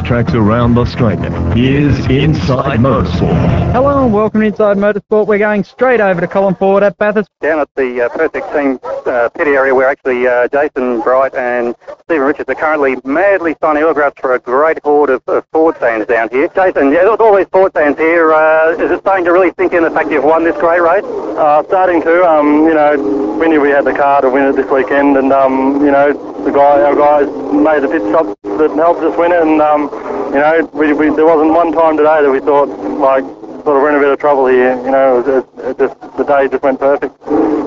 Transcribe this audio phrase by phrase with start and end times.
[0.00, 1.30] racetracks around Australia.
[1.54, 3.72] Here's Inside Motorsport.
[3.72, 5.26] Hello and welcome to Inside Motorsport.
[5.26, 7.28] We're going straight over to Colin Ford at Bathurst.
[7.40, 11.74] Down at the uh, Pirtek Team uh, pit area where actually uh, Jason Bright and
[12.04, 16.06] Steven Richards are currently madly signing autographs for a great horde of, of Ford fans
[16.06, 16.48] down here.
[16.48, 19.72] Jason, yeah, with all these Ford fans here, uh, is it starting to really sink
[19.72, 21.04] in the fact you've won this great race?
[21.04, 22.24] Uh, starting to.
[22.24, 25.32] Um, you know, we knew we had the car to win it this weekend, and
[25.32, 26.12] um, you know,
[26.44, 29.89] the guy, our guys made the pit stop that helped us win it, and um,
[29.90, 32.68] you know, we, we, there wasn't one time today that we thought
[32.98, 33.24] like
[33.64, 34.74] sort of we're in a bit of trouble here.
[34.84, 37.18] You know, it, was, it, it just the day just went perfect.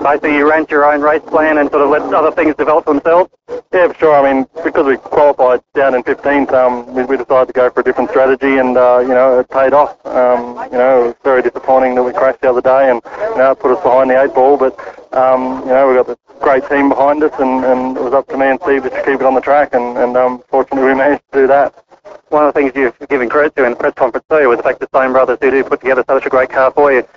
[0.04, 3.32] Basically, you ran your own race plan and sort of let other things develop themselves.
[3.74, 4.16] Yeah, for sure.
[4.16, 7.82] I mean, because we qualified down in 15th, um, we, we decided to go for
[7.82, 10.04] a different strategy, and uh, you know, it paid off.
[10.06, 13.02] Um, you know, it was very disappointing that we crashed the other day, and
[13.32, 14.58] you know, it put us behind the eight ball.
[14.58, 14.78] But
[15.14, 18.28] um, you know, we got the great team behind us, and, and it was up
[18.28, 20.96] to me and Steve to keep it on the track, and, and um, fortunately we
[20.96, 21.74] managed to do that.
[22.30, 24.64] One of the things you've given credit to in the press conference too was the
[24.64, 27.08] fact that Stone Brothers who do put together such a great car for you.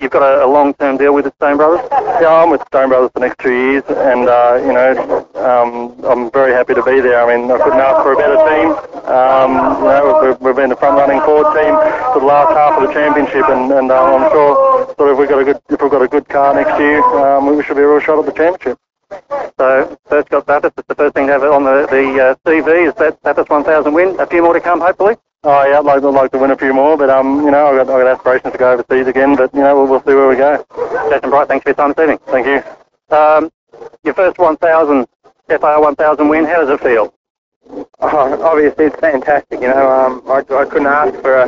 [0.00, 1.86] You've got a, a long-term deal with the Stone Brothers?
[2.20, 5.92] Yeah, I'm with Stone Brothers for the next two years, and uh, you know, um,
[6.04, 7.20] I'm very happy to be there.
[7.20, 8.68] I mean, I couldn't ask for a better team.
[9.10, 9.50] Um,
[9.82, 11.74] you know, we've, we've been the front-running Ford team
[12.12, 15.28] for the last half of the championship, and, and uh, I'm sure sort of we've
[15.28, 17.82] got a good if we've got a good car next year, um, we should be
[17.82, 18.78] a real shot at the championship.
[19.58, 20.74] So first got Bathurst.
[20.78, 22.88] It's the first thing to have it on the, the uh, CV.
[22.88, 24.18] Is that Bathurst 1000 win?
[24.20, 25.16] A few more to come, hopefully.
[25.44, 27.66] Oh yeah, I'd like, I'd like to win a few more, but um, you know,
[27.66, 30.14] I've got, I've got aspirations to go overseas again, but you know, we'll, we'll see
[30.14, 30.64] where we go.
[31.10, 32.18] Jason Bright, thanks for your time this evening.
[32.26, 32.62] Thank you.
[33.16, 33.50] Um,
[34.04, 35.06] your first 1000
[35.48, 36.44] FAI 1000 win.
[36.44, 37.12] How does it feel?
[38.00, 39.60] Oh, obviously, it's fantastic.
[39.60, 41.46] You know, um, I, I couldn't ask for a,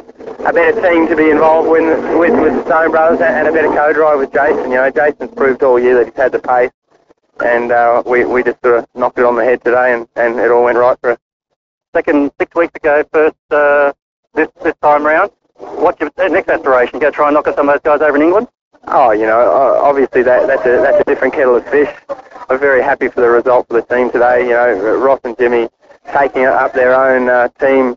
[0.49, 1.83] a better team to be involved with,
[2.19, 4.71] with with the Stone Brothers and a better co-driver with Jason.
[4.71, 6.71] You know, Jason's proved all year that he's had the pace,
[7.41, 10.39] and uh, we we just sort of knocked it on the head today, and, and
[10.39, 11.19] it all went right for us.
[11.95, 13.93] Second six weeks ago, first uh,
[14.35, 15.31] this this time round.
[15.57, 16.99] What's your next aspiration?
[16.99, 18.49] Go try and knock some of those guys over in England?
[18.89, 21.89] Oh, you know, uh, obviously that that's a that's a different kettle of fish.
[22.51, 24.43] I'm very happy for the result for the team today.
[24.43, 25.69] You know, Ross and Jimmy
[26.13, 27.97] taking up their own uh, team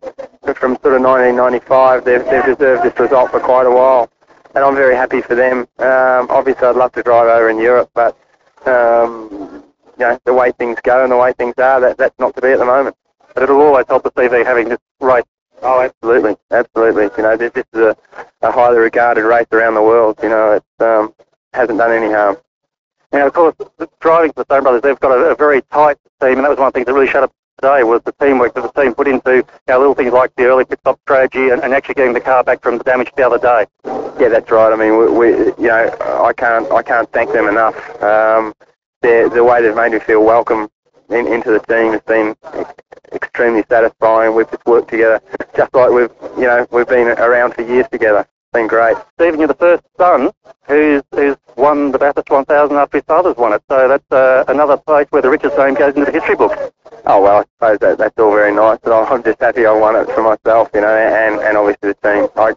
[0.55, 2.05] from sort of 1995.
[2.05, 4.09] They've, they've deserved this result for quite a while,
[4.55, 5.67] and I'm very happy for them.
[5.79, 8.17] Um, obviously, I'd love to drive over in Europe, but
[8.67, 9.63] um,
[9.97, 12.41] you know, the way things go and the way things are, that, that's not to
[12.41, 12.95] be at the moment.
[13.33, 15.23] But it'll always help the CV having this race.
[15.61, 17.09] Oh, absolutely, absolutely.
[17.17, 17.97] You know, this, this is a,
[18.41, 20.19] a highly regarded race around the world.
[20.21, 21.13] You know, it um,
[21.53, 22.37] hasn't done any harm.
[23.11, 23.55] Now, of course,
[23.99, 26.59] driving for the Stone Brothers, they've got a, a very tight team, and that was
[26.59, 29.37] one things that really shut up today was the teamwork that the team put into
[29.37, 32.21] you know, little things like the early pit stop strategy and, and, actually getting the
[32.21, 33.65] car back from the damage the other day.
[34.19, 34.71] Yeah, that's right.
[34.71, 35.27] I mean, we, we
[35.61, 37.75] you know, I can't I can't thank them enough.
[38.01, 38.53] Um,
[39.01, 40.69] the way they've made me feel welcome
[41.09, 42.35] in, into the team has been
[43.13, 44.35] extremely satisfying.
[44.35, 45.21] We've just worked together
[45.55, 48.19] just like we've you know we've been around for years together.
[48.19, 48.97] It's been great.
[49.15, 50.31] Steven, you're the first son
[50.67, 53.63] who's who's won the Bathurst 1000 after his father's won it.
[53.69, 56.57] So that's uh, another place where the Richards name goes into the history books.
[57.09, 59.95] Oh well, I suppose that, that's all very nice, but I'm just happy I won
[59.95, 62.27] it for myself, you know, and, and obviously the team.
[62.35, 62.53] I,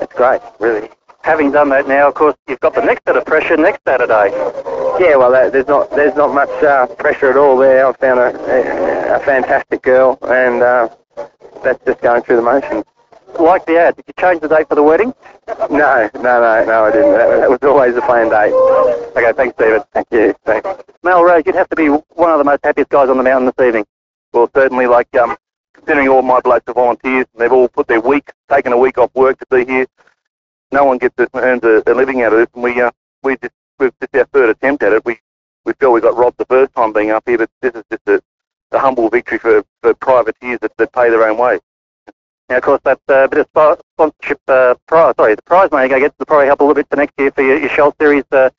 [0.00, 0.90] it's great, really.
[1.22, 4.30] Having done that now, of course, you've got the next set of pressure next Saturday.
[4.98, 7.86] Yeah, well, that, there's not there's not much uh, pressure at all there.
[7.86, 10.88] I've found a, a, a fantastic girl, and uh,
[11.62, 12.84] that's just going through the motions.
[13.38, 15.14] Like the ad, did you change the date for the wedding?
[15.46, 17.12] No, no, no, no, I didn't.
[17.12, 18.52] That, that was always the planned date.
[19.16, 19.82] Okay, thanks, David.
[19.92, 20.34] Thank you.
[20.44, 20.68] Thanks.
[21.02, 23.52] Mal Rose, you'd have to be one of the most happiest guys on the mountain
[23.56, 23.84] this evening.
[24.32, 25.36] Well, certainly, like, um,
[25.74, 28.98] considering all my blokes are volunteers, and they've all put their week, taken a week
[28.98, 29.86] off work to be here.
[30.72, 32.90] No one gets this, earns a, a living out of this, and we, uh,
[33.22, 35.04] we just, we've just our third attempt at it.
[35.04, 35.18] We,
[35.64, 38.02] we feel we got robbed the first time being up here, but this is just
[38.06, 38.20] a,
[38.72, 41.60] a humble victory for, for privateers that, that pay their own way.
[42.48, 45.98] Now, of course, that uh, bit of sponsorship uh, prize, sorry, the prize money I
[45.98, 48.24] get will probably help a little bit for next year for your, your Shell Series
[48.30, 48.50] uh,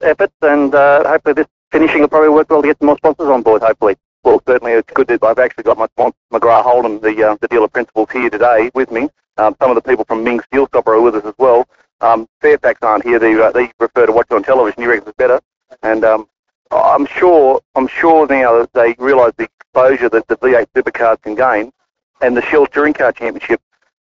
[0.00, 3.28] efforts, and uh, hopefully this finishing will probably work well to get some more sponsors
[3.28, 3.96] on board, hopefully.
[4.24, 5.86] Well, certainly it's good that I've actually got my
[6.32, 9.08] McGrath Holden, the, uh, the dealer principals here today with me.
[9.36, 11.68] Um, some of the people from Ming Steel Stopper are with us as well.
[12.00, 13.18] Um, Fairfax aren't here.
[13.18, 14.82] They, uh, they prefer to watch it on television.
[14.82, 15.40] You reckon it's better.
[15.82, 16.28] And um,
[16.70, 21.34] I'm sure I'm sure now that they realise the exposure that the V8 supercars can
[21.34, 21.72] gain
[22.20, 23.60] and the Shell Touring Car Championship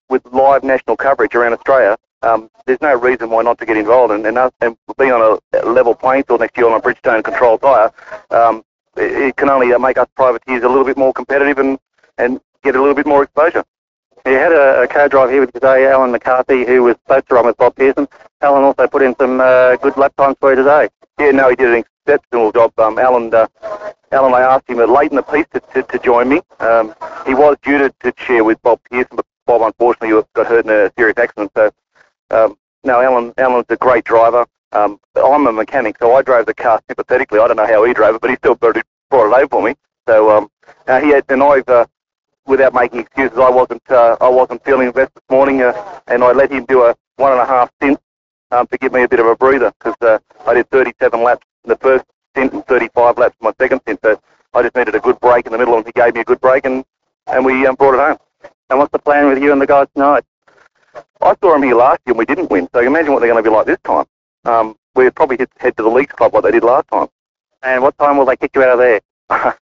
[0.09, 4.13] with live national coverage around Australia, um, there's no reason why not to get involved.
[4.13, 7.61] And, and, and being on a level playing field next year on a Bridgestone controlled
[7.61, 7.93] tyre,
[8.31, 8.65] um,
[8.97, 11.79] it, it, can only make us privateers a little bit more competitive and,
[12.19, 13.65] and get a little bit more exposure.
[14.25, 17.47] You had a, a co-drive here with today, Alan McCarthy, who was supposed to run
[17.47, 18.09] with Bob Pearson.
[18.41, 20.89] Alan also put in some uh, good lap times for you today.
[21.19, 22.79] Yeah, no, he did an exceptional job.
[22.79, 23.47] Um, Alan, uh,
[24.13, 26.43] Alan, I asked him late in the piece to, to, to join me.
[26.61, 26.95] Um,
[27.27, 30.71] he was due to, to share with Bob Pearson, but Bob unfortunately got hurt in
[30.71, 31.53] a serious accident.
[31.57, 31.71] So,
[32.31, 34.47] um, no, Alan, Alan's a great driver.
[34.73, 37.39] Um, I'm a mechanic, so I drove the car sympathetically.
[37.39, 39.49] I don't know how he drove it, but he still brought it, brought it over
[39.49, 39.75] for me.
[40.07, 40.51] So um,
[40.87, 41.87] uh, he had, and I've, uh,
[42.47, 46.23] without making excuses, I wasn't, uh, I wasn't feeling the best this morning, uh, and
[46.23, 47.99] I let him do a one and a half stint
[48.50, 51.46] um, to give me a bit of a breather because uh, I did 37 laps
[51.64, 54.00] in the first stint and 35 laps in my second stint.
[54.02, 54.20] So
[54.54, 56.40] I just needed a good break in the middle, and he gave me a good
[56.40, 56.84] break, and
[57.26, 58.50] and we um, brought it home.
[58.70, 60.25] And what's the plan with you and the guys tonight?
[61.20, 63.43] I saw them here last year and we didn't win, so imagine what they're going
[63.43, 64.06] to be like this time.
[64.44, 67.08] Um, we'd probably head to the Leagues Club like they did last time.
[67.62, 69.00] And what time will they kick you out of there?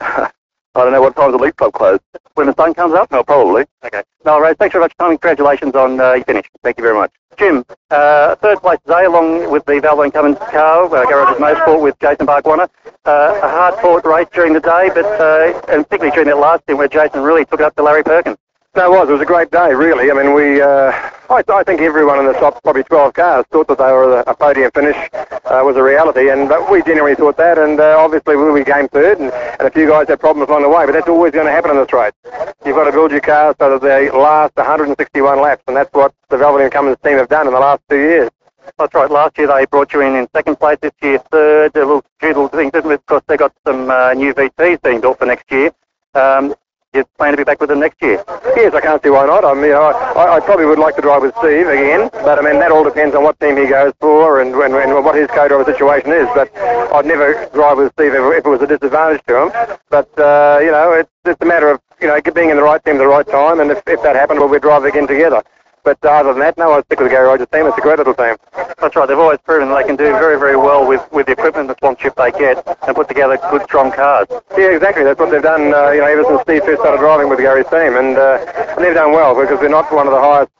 [0.74, 2.00] I don't know what time the Leagues Club closed.
[2.34, 3.10] When the sun comes up?
[3.12, 3.66] No, probably.
[3.84, 4.02] Okay.
[4.24, 5.10] No, Ray, thanks very much, Tom.
[5.10, 6.46] Congratulations on uh, your finish.
[6.62, 7.12] Thank you very much.
[7.36, 11.82] Jim, uh, third place today, along with the Valvoline Cummins car, uh, Garry Rogers Motorsport
[11.82, 12.68] with Jason Bargwanna.
[13.04, 16.78] Uh, a hard-fought race during the day, but uh, and particularly during that last stint
[16.78, 18.38] where Jason really took it up to Larry Perkins.
[18.74, 19.06] It was.
[19.10, 20.10] It was a great day, really.
[20.10, 20.90] I mean, we, uh,
[21.28, 24.34] I, I think everyone in the top probably 12 cars thought that they were a,
[24.34, 28.50] podium finish uh, was a reality, and we genuinely thought that, and uh, obviously we,
[28.50, 31.06] we came third, and, and a few guys had problems along the way, but that's
[31.06, 32.14] always going to happen in this race.
[32.64, 36.14] You've got to build your cars so that they last 161 laps, and that's what
[36.30, 38.30] the Valvoline Cummins team have done in the last two years.
[38.78, 39.10] That's right.
[39.10, 40.78] Last year they brought you in in second place.
[40.80, 41.76] This year third.
[41.76, 42.70] A little few little things.
[42.72, 45.72] Of course, they got some uh, new VTs being built for next year.
[46.14, 46.54] Um,
[46.94, 48.22] you plan to be back with them next year?
[48.62, 49.44] Yes, I can't see why not.
[49.44, 52.42] I mean, know, I, I probably would like to drive with Steve again, but I
[52.46, 55.26] mean that all depends on what team he goes for and, and, and what his
[55.34, 56.28] co-driver situation is.
[56.32, 56.46] But
[56.94, 59.76] I'd never drive with Steve if, if it was a disadvantage to him.
[59.90, 62.78] But uh, you know, it's it's a matter of you know being in the right
[62.84, 65.42] team at the right time, and if, if that happens, well, we'll drive again together.
[65.84, 67.66] But uh, other than that, no, I stick with the Garry Rogers team.
[67.66, 68.36] It's a great little team.
[68.78, 69.06] That's right.
[69.06, 71.76] They've always proven they can do very, very well with, with the equipment and the
[71.76, 74.28] sponsorship they get and put together good, strong cars.
[74.56, 75.02] Yeah, exactly.
[75.02, 75.74] That's what they've done.
[75.74, 78.38] Uh, you know, ever since Steve first started driving with Gary's team, and, uh,
[78.76, 80.50] and they've done well because they're not one of the highest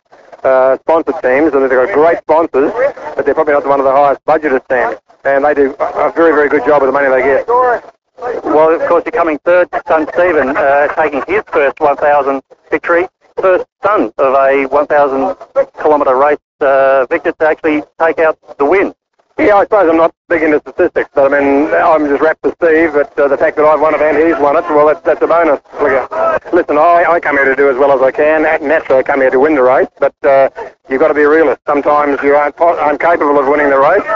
[0.42, 2.72] uh, sponsored teams, and they've got great sponsors,
[3.14, 4.98] but they're probably not one of the highest budgeted teams.
[5.24, 7.46] And they do a very, very good job with the money they get.
[7.46, 9.68] Well, of course, you're coming third.
[9.86, 13.06] Son Steven uh, taking his first 1,000 victory.
[13.42, 15.36] First son of a 1,000
[15.82, 18.94] kilometre race uh, victor to actually take out the win.
[19.36, 22.54] Yeah, I suppose I'm not big into statistics, but I mean, I'm just wrapped to
[22.62, 25.00] Steve, but uh, the fact that I've won it and he's won it, well, that's,
[25.02, 25.58] that's a bonus.
[25.74, 28.42] Uh, listen, I, I come here to do as well as I can.
[28.44, 30.48] Naturally, I come here to win the race, but uh,
[30.88, 31.62] you've got to be a realist.
[31.66, 34.06] Sometimes you aren't, aren't capable of winning the race,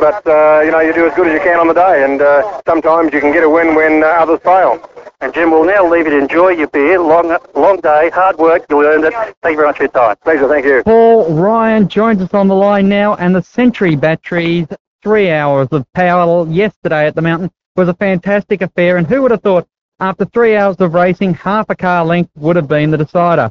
[0.00, 2.20] but, uh, you know, you do as good as you can on the day, and
[2.20, 4.82] uh, sometimes you can get a win when uh, others fail.
[5.20, 7.00] And Jim, we'll now leave you to enjoy your beer.
[7.00, 8.66] Long, long day, hard work.
[8.68, 9.14] You earned it.
[9.14, 10.16] Thank you very much for your time.
[10.22, 10.82] Pleasure, thank you.
[10.84, 14.66] Paul Ryan joins us on the line now, and the Century batteries,
[15.02, 18.98] three hours of power yesterday at the mountain was a fantastic affair.
[18.98, 19.66] And who would have thought
[20.00, 23.50] after three hours of racing, half a car length would have been the decider?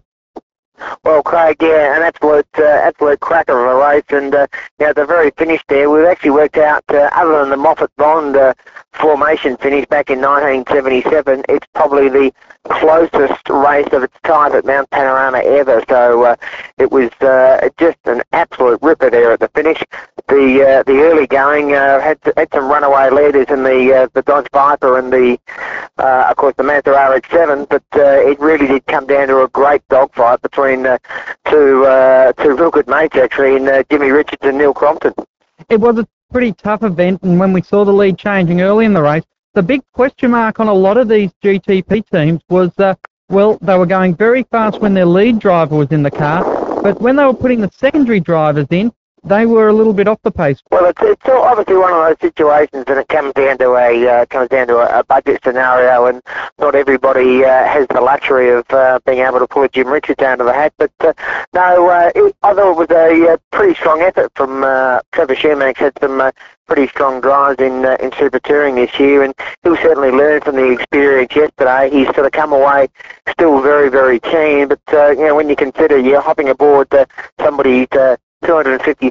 [1.03, 4.47] Well, Craig, yeah, an absolute, uh, absolute cracker of a race, and uh,
[4.77, 7.95] you know, the very finish there, we've actually worked out, uh, other than the Moffat
[7.95, 8.53] Bond uh,
[8.95, 12.31] formation finish back in 1977, it's probably the
[12.69, 15.83] closest race of its type at Mount Panorama ever.
[15.87, 16.35] So uh,
[16.77, 19.83] it was uh, just an absolute ripper there at the finish.
[20.27, 24.23] The uh, the early going uh, had had some runaway leaders in the uh, the
[24.23, 25.37] Dodge Viper and the
[25.97, 29.87] uh, of course the Mazda RX-7, but it really did come down to a great
[29.89, 30.83] dogfight between
[31.45, 35.13] two two real good mates actually, in Jimmy Richards and Neil Crompton.
[35.69, 38.93] It was a pretty tough event, and when we saw the lead changing early in
[38.93, 42.93] the race, the big question mark on a lot of these GTP teams was, uh,
[43.29, 46.43] well, they were going very fast when their lead driver was in the car,
[46.83, 48.91] but when they were putting the secondary drivers in,
[49.25, 50.61] they were a little bit off the pace.
[50.71, 54.25] Well, it's, it's obviously one of those situations, and it comes down to a uh,
[54.27, 56.21] comes down to a, a budget scenario, and
[56.59, 60.17] not everybody uh, has the luxury of uh, being able to pull a Jim Richards
[60.17, 60.73] down to the hat.
[60.77, 61.13] But uh,
[61.53, 64.61] no, uh, it, I thought it was a uh, pretty strong effort from
[65.11, 65.77] Trevor Shermax.
[65.77, 66.31] Had some
[66.67, 70.55] pretty strong drives in uh, in Super Touring this year, and he'll certainly learn from
[70.55, 71.89] the experience yesterday.
[71.91, 72.89] He's sort of come away
[73.29, 77.05] still very very keen, but uh, you know when you consider you're hopping aboard uh,
[77.39, 79.09] somebody's uh, two hundred and fifty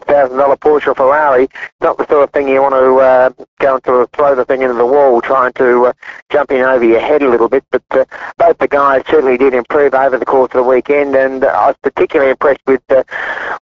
[0.00, 1.48] thousand dollar Porsche or Ferrari,
[1.80, 4.44] not the sort of thing you want to uh, go and sort of throw the
[4.44, 5.92] thing into the wall, trying to uh,
[6.30, 7.64] jump in over your head a little bit.
[7.70, 8.04] But uh,
[8.38, 11.76] both the guys certainly did improve over the course of the weekend, and I was
[11.82, 13.04] particularly impressed with uh,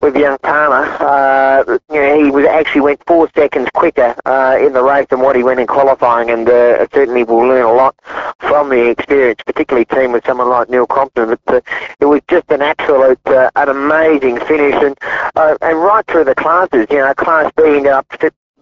[0.02, 0.86] with young Palmer.
[1.00, 5.20] Uh, you know, he was actually went four seconds quicker uh, in the race than
[5.20, 7.96] what he went in qualifying, and uh, certainly will learn a lot
[8.40, 11.38] from the experience, particularly team with someone like Neil Crompton.
[11.46, 11.62] But uh,
[12.00, 14.98] it was just an absolute, uh, an amazing finish, and
[15.36, 18.06] uh, and right through the classes, you know, Class B ended up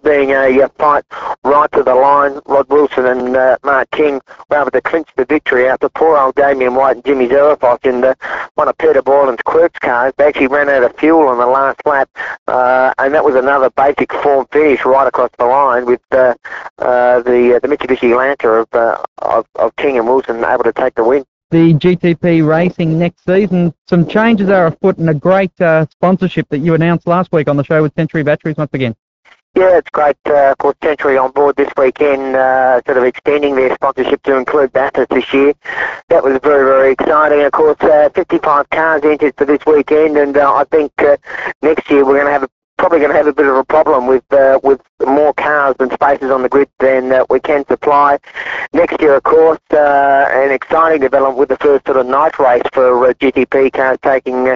[0.01, 1.03] being a, a fight
[1.43, 2.39] right to the line.
[2.45, 6.35] Rod Wilson and uh, Mark King were able to clinch the victory after poor old
[6.35, 8.15] Damien White and Jimmy Zerafos in the,
[8.55, 10.13] one of Peter Boylan's Quirks cars.
[10.17, 12.09] They actually ran out of fuel on the last lap,
[12.47, 16.35] uh, and that was another basic form finish right across the line with uh,
[16.79, 20.71] uh, the uh, the Mitsubishi Lancer of, uh, of of King and Wilson able to
[20.71, 23.73] take the win the GTP racing next season.
[23.87, 27.57] Some changes are afoot and a great uh, sponsorship that you announced last week on
[27.57, 28.95] the show with Century Batteries once again.
[29.55, 30.17] Yeah, it's great.
[30.27, 34.35] Uh, of course, Century on board this weekend, uh, sort of extending their sponsorship to
[34.35, 35.53] include Bathurst this year.
[36.09, 37.41] That was very, very exciting.
[37.41, 41.17] Of course, uh, 55 cars entered for this weekend, and uh, I think uh,
[41.63, 43.63] next year we're going to have a probably going to have a bit of a
[43.63, 47.65] problem with uh, with more cars and spaces on the grid than uh, we can
[47.65, 48.19] supply.
[48.73, 52.63] Next year, of course, uh, an exciting development with the first sort of night race
[52.73, 54.55] for uh, GTP cars taking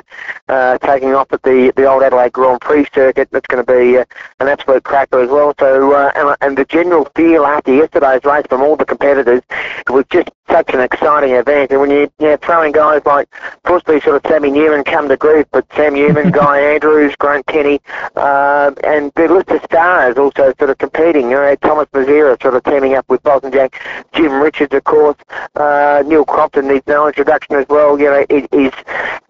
[0.51, 3.29] uh, taking off at the the old Adelaide Grand Prix circuit.
[3.31, 4.05] That's going to be uh,
[4.39, 5.53] an absolute cracker as well.
[5.57, 9.89] So, uh, and, and the general feel after yesterday's race from all the competitors, it
[9.89, 11.71] was just such an exciting event.
[11.71, 13.29] And when you, you know, throwing guys like
[13.63, 17.79] firstly sort of Sammy Newman come to grief, but Sam Newman, Guy Andrews, Grant Kenny,
[18.15, 21.29] uh, and the list of stars also sort of competing.
[21.29, 23.81] You know, Thomas Mezera sort of teaming up with Boston Jack,
[24.13, 25.17] Jim Richards, of course,
[25.55, 27.97] uh, Neil Crompton needs no introduction as well.
[27.97, 28.73] You know, it is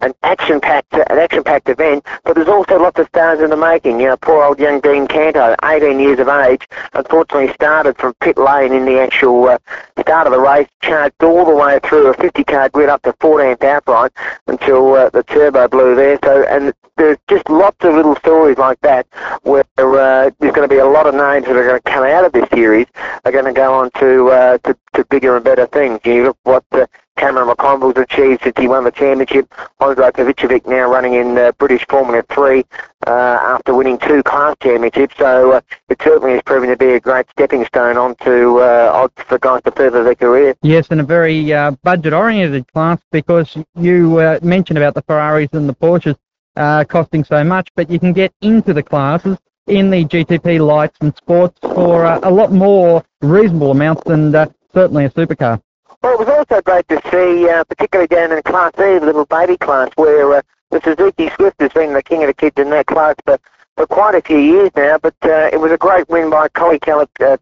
[0.00, 4.00] an action-packed, an action-packed event, but there's also lots of stars in the making.
[4.00, 8.38] You know, poor old young Dean Canto, 18 years of age, unfortunately started from pit
[8.38, 9.58] lane in the actual uh,
[10.00, 13.12] start of the race, charged all the way through a 50 car grid up to
[13.14, 14.12] 14th outright
[14.46, 16.18] until uh, the turbo blew there.
[16.24, 19.06] So, and there's just lots of little stories like that
[19.42, 22.04] where uh, there's going to be a lot of names that are going to come
[22.04, 22.86] out of this series
[23.24, 26.00] are going to go on to, uh, to, to bigger and better things.
[26.04, 26.86] You look what uh,
[27.22, 29.54] Cameron McConville's achieved since he won the championship.
[29.78, 32.64] Andre Pavicevic now running in uh, British Formula 3
[33.06, 35.14] uh, after winning two class championships.
[35.18, 39.38] So uh, it certainly has proven to be a great stepping stone onto uh, for
[39.38, 40.56] guys to further their career.
[40.62, 45.68] Yes, and a very uh, budget-oriented class because you uh, mentioned about the Ferraris and
[45.68, 46.16] the Porsches
[46.56, 49.38] uh, costing so much, but you can get into the classes
[49.68, 54.32] in the GTP lights and sports for a lot more reasonable amounts than
[54.74, 55.62] certainly a supercar.
[56.02, 59.24] Well, it was also great to see, uh, particularly down in Class E, the little
[59.24, 62.70] baby class, where uh, the Suzuki Swift has been the king of the kids in
[62.70, 63.38] that class for,
[63.76, 64.98] for quite a few years now.
[64.98, 67.36] But uh, it was a great win by Collie Calip, uh,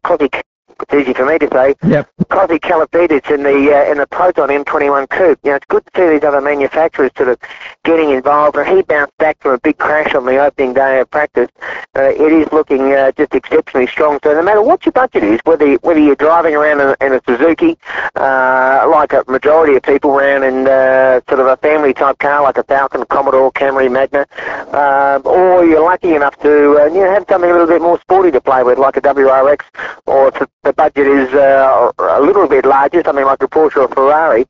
[0.90, 1.74] it's easy for me to say.
[1.86, 2.08] Yep.
[2.30, 5.38] Calafidis in the uh, in the Proton M21 Coupe.
[5.42, 7.38] You know, it's good to see these other manufacturers sort of
[7.84, 8.56] getting involved.
[8.56, 11.48] And he bounced back from a big crash on the opening day of practice.
[11.96, 14.18] Uh, it is looking uh, just exceptionally strong.
[14.22, 17.20] So no matter what your budget is, whether whether you're driving around in, in a
[17.26, 17.78] Suzuki,
[18.16, 22.42] uh, like a majority of people around in uh, sort of a family type car
[22.42, 24.26] like a Falcon, Commodore, Camry, Magna,
[24.72, 28.00] uh, or you're lucky enough to uh, you know have something a little bit more
[28.00, 29.60] sporty to play with, like a WRX,
[30.06, 30.30] or
[30.62, 34.46] the budget is uh, a little bit larger, something like a Porsche or a Ferrari,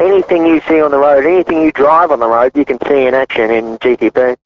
[0.00, 3.06] anything you see on the road, anything you drive on the road, you can see
[3.06, 4.36] in action in GTP.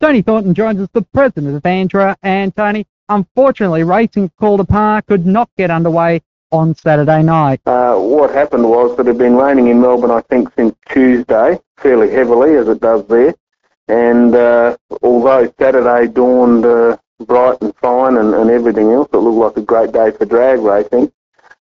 [0.00, 5.26] Tony Thornton joins us, the president of Andra, and Tony, unfortunately, racing Calder Park could
[5.26, 7.60] not get underway on Saturday night.
[7.66, 11.58] Uh, what happened was that it had been raining in Melbourne, I think, since Tuesday,
[11.76, 13.34] fairly heavily as it does there.
[13.88, 19.08] And uh, although Saturday dawned uh, bright and fine and, and everything else.
[19.12, 21.12] It looked like a great day for drag racing.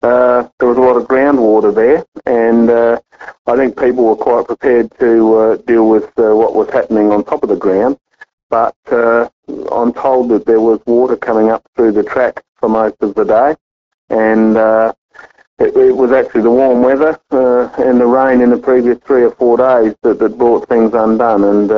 [0.02, 2.99] Uh, there was a lot of groundwater there, and uh,
[3.47, 7.23] I think people were quite prepared to uh, deal with uh, what was happening on
[7.23, 7.99] top of the ground.
[8.50, 9.28] But uh,
[9.71, 13.25] I'm told that there was water coming up through the track for most of the
[13.25, 13.54] day,
[14.11, 14.92] and uh,
[15.61, 19.30] it, it, was actually the warm weather and the rain in the previous three or
[19.30, 21.44] four days that, that brought things undone.
[21.44, 21.71] And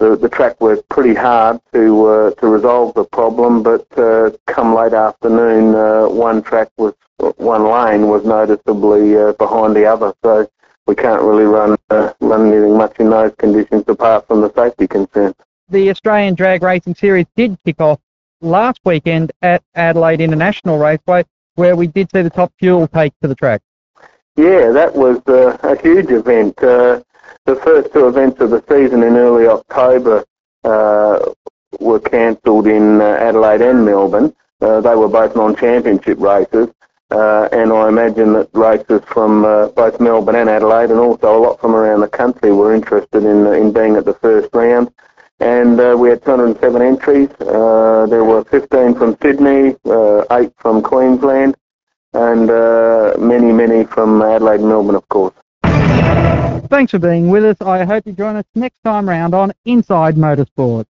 [0.00, 4.74] the, the track worked pretty hard to uh, to resolve the problem, but uh, come
[4.74, 6.94] late afternoon, uh, one track was
[7.36, 10.50] one lane was noticeably uh, behind the other, so
[10.86, 14.88] we can't really run uh, run anything much in those conditions apart from the safety
[14.88, 15.34] concerns.
[15.68, 18.00] The Australian Drag Racing Series did kick off
[18.40, 23.28] last weekend at Adelaide International Raceway, where we did see the top fuel take to
[23.28, 23.60] the track.
[24.36, 26.58] Yeah, that was uh, a huge event
[27.46, 30.24] the first two events of the season in early October
[30.64, 31.18] uh,
[31.78, 34.34] were cancelled in uh, Adelaide and Melbourne.
[34.60, 36.68] Uh, they were both non-championship races,
[37.10, 41.40] uh, and I imagine that races from uh, both Melbourne and Adelaide, and also a
[41.40, 44.92] lot from around the country, were interested in uh, in being at the first round.
[45.40, 47.30] And we had 207 entries.
[47.38, 49.74] there were 15 from Sydney,
[50.32, 51.56] eight from Queensland,
[52.12, 52.48] and
[53.18, 55.32] many, many from Adelaide and Melbourne, of course.
[56.70, 57.56] Thanks for being with us.
[57.60, 60.84] I hope you join us next time round on Inside Motorsport.